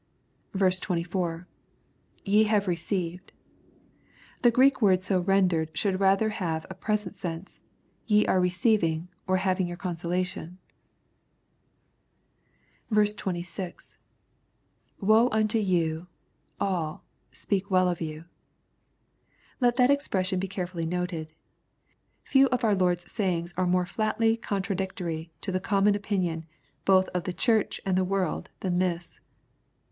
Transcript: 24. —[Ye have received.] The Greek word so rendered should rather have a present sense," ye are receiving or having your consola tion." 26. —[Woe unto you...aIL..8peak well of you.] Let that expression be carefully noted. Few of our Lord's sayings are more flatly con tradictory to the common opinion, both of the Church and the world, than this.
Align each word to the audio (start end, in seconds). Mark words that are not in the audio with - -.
24. 0.57 1.45
—[Ye 2.25 2.45
have 2.45 2.67
received.] 2.67 3.33
The 4.41 4.49
Greek 4.49 4.81
word 4.81 5.03
so 5.03 5.19
rendered 5.19 5.69
should 5.77 5.99
rather 5.99 6.29
have 6.29 6.65
a 6.71 6.73
present 6.73 7.13
sense," 7.13 7.61
ye 8.07 8.25
are 8.25 8.41
receiving 8.41 9.09
or 9.27 9.37
having 9.37 9.67
your 9.67 9.77
consola 9.77 10.25
tion." 10.25 10.57
26. 12.91 13.97
—[Woe 15.01 15.29
unto 15.31 15.59
you...aIL..8peak 15.59 17.69
well 17.69 17.87
of 17.87 18.01
you.] 18.01 18.25
Let 19.59 19.75
that 19.75 19.91
expression 19.91 20.39
be 20.39 20.47
carefully 20.47 20.87
noted. 20.87 21.31
Few 22.23 22.47
of 22.47 22.63
our 22.63 22.73
Lord's 22.73 23.11
sayings 23.11 23.53
are 23.55 23.67
more 23.67 23.85
flatly 23.85 24.35
con 24.35 24.63
tradictory 24.63 25.29
to 25.41 25.51
the 25.51 25.59
common 25.59 25.93
opinion, 25.93 26.47
both 26.85 27.07
of 27.09 27.25
the 27.25 27.33
Church 27.33 27.79
and 27.85 27.95
the 27.95 28.03
world, 28.03 28.49
than 28.61 28.79
this. 28.79 29.19